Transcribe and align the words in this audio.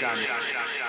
Chào! 0.00 0.81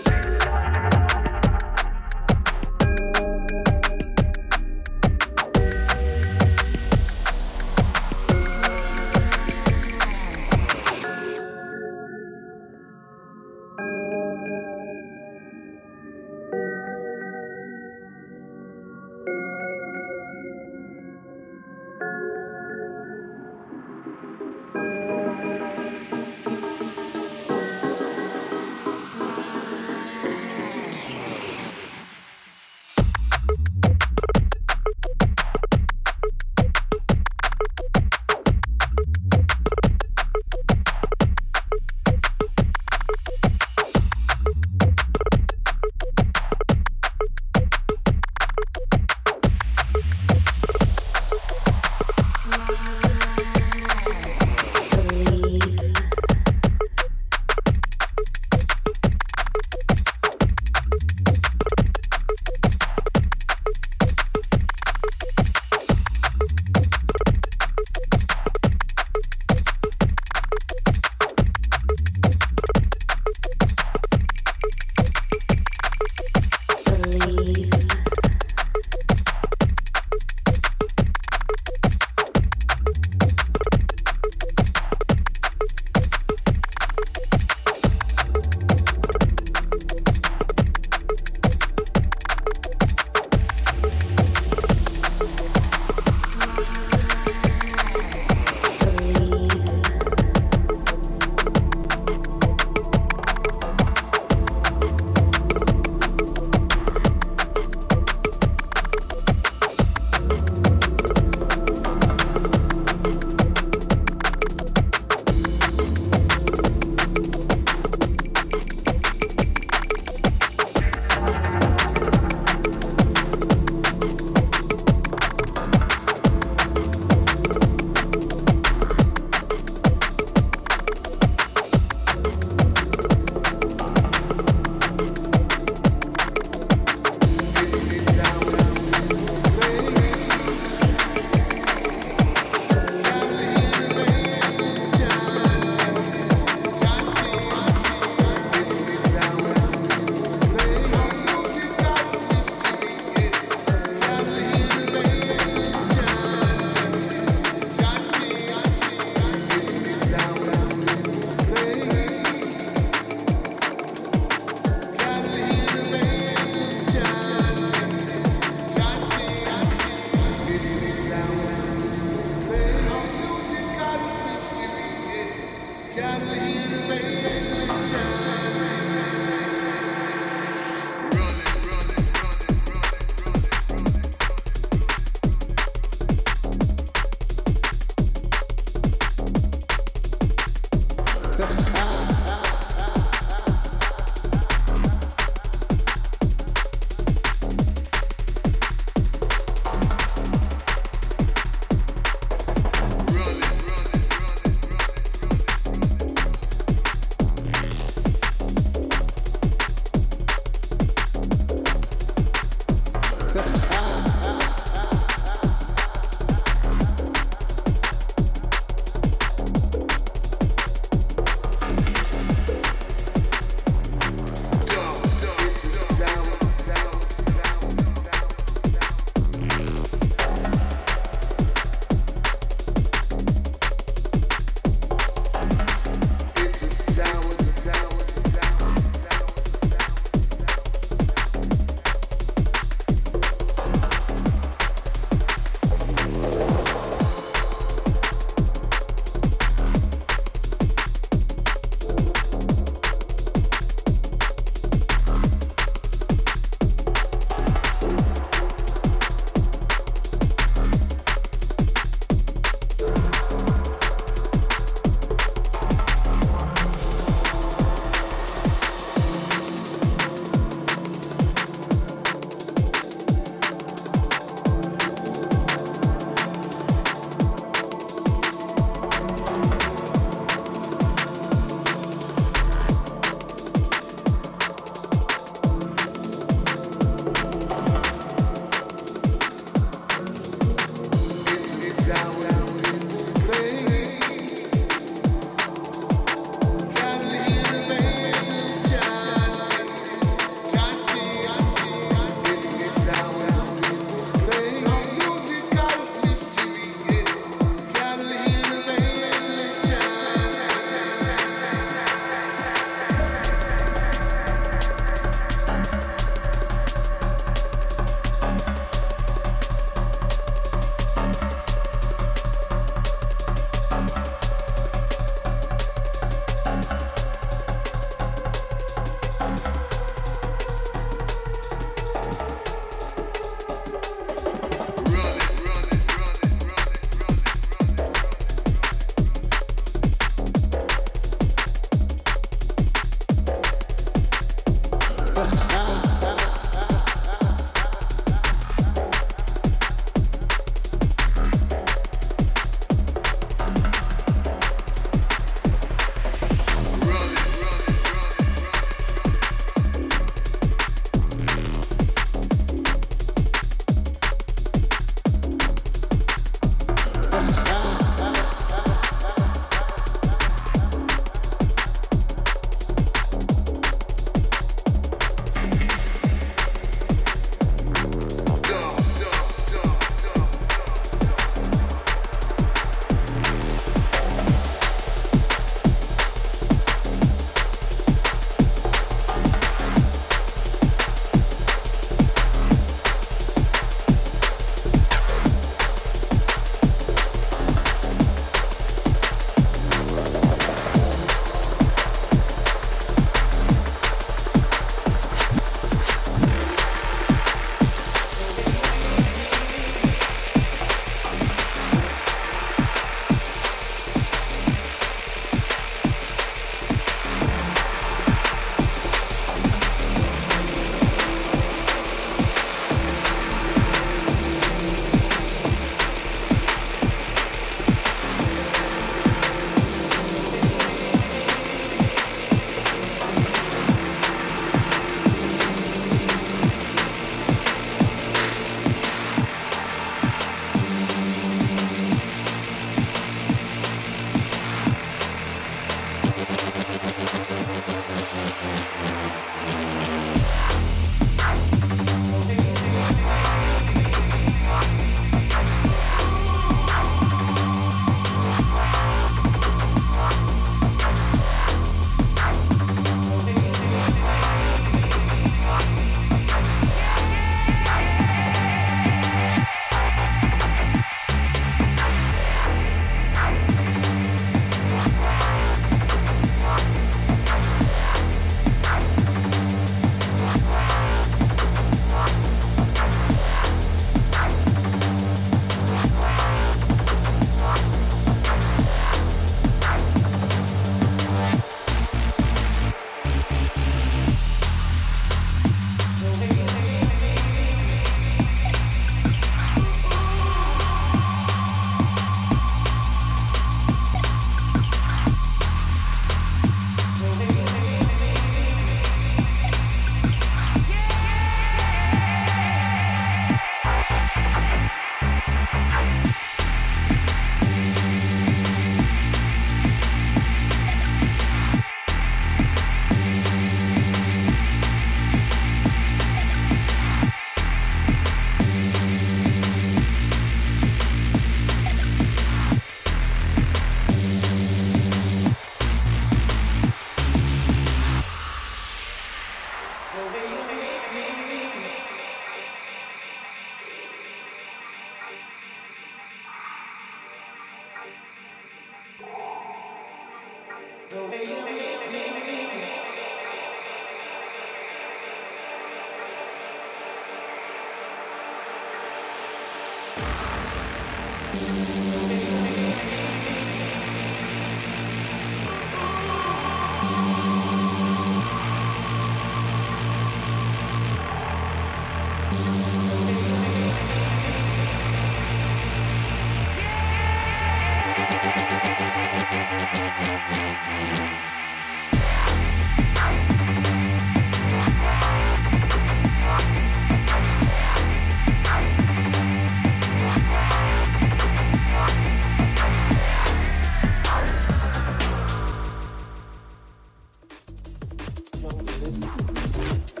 Thank 598.41 599.95
you. 599.97 600.00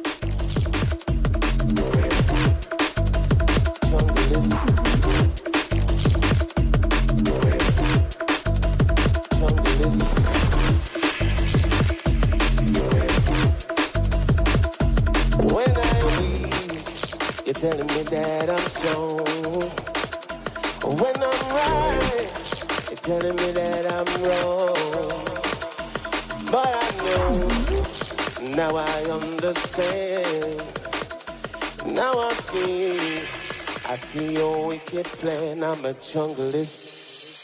See 34.11 34.33
your 34.33 34.67
wicked 34.67 35.05
plan. 35.05 35.63
I'm 35.63 35.85
a 35.85 35.93
junglist, 35.93 36.81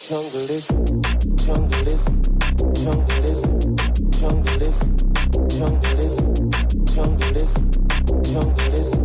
junglist, 0.04 0.72
junglist, 1.46 2.10
junglist, 2.76 3.48
junglist, 4.20 4.84
junglist, 5.56 6.22
junglist, 6.92 7.56
junglist, 8.34 8.96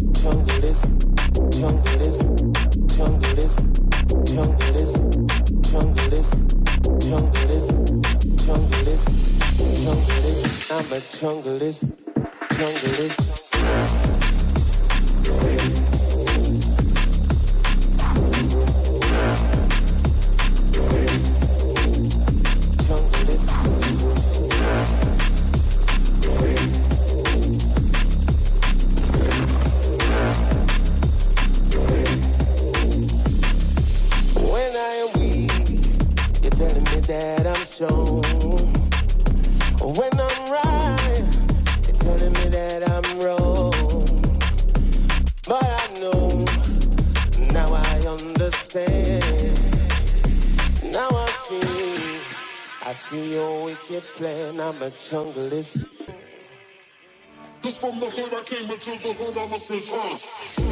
junglist, 0.00 0.80
junglist, 0.80 0.88
junglist, 1.60 2.22
junglist, 4.30 4.98
junglist, 5.44 6.34
junglist, 7.10 7.74
junglist, 8.46 9.08
junglist. 9.84 10.70
I'm 10.70 10.92
a 10.92 11.00
junglist, 11.00 11.84
junglist. 12.56 13.49
I 52.90 52.92
see 52.92 53.34
your 53.34 53.66
wicked 53.66 54.02
plan. 54.02 54.58
I'm 54.58 54.82
a 54.82 54.90
junglist. 54.90 55.76
Just 57.62 57.80
from 57.80 58.00
the 58.00 58.10
hood 58.10 58.34
I 58.34 58.42
came 58.42 58.68
into 58.68 58.90
the 58.90 59.12
hood 59.12 59.38
I 59.38 59.46
must 59.46 59.70
return. 59.70 60.69